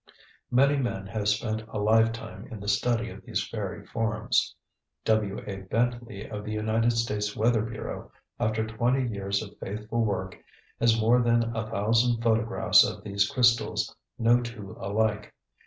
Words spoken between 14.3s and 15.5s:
two alike.